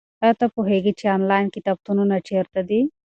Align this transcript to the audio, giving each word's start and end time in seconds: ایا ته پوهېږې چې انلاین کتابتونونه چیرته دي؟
ایا 0.23 0.33
ته 0.39 0.45
پوهېږې 0.55 0.93
چې 0.99 1.05
انلاین 1.15 1.45
کتابتونونه 1.55 2.15
چیرته 2.27 2.59
دي؟ 2.69 2.81